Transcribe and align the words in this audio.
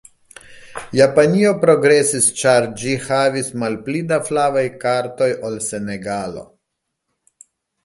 Japanio 0.99 1.51
progresis 1.65 2.29
ĉar 2.39 2.65
ĝi 2.85 2.95
havis 3.09 3.53
malpli 3.65 4.03
da 4.13 4.19
flavaj 4.31 4.65
kartoj 4.87 5.31
ol 5.51 5.63
Senegalo. 5.69 6.47